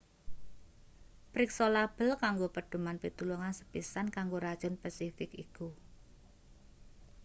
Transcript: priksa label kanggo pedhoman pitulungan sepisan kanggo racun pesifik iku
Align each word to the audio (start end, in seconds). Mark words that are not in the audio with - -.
priksa 1.33 1.65
label 1.75 2.09
kanggo 2.23 2.47
pedhoman 2.55 2.97
pitulungan 3.03 3.53
sepisan 3.59 4.07
kanggo 4.15 4.37
racun 4.45 4.73
pesifik 4.83 5.31
iku 5.43 5.67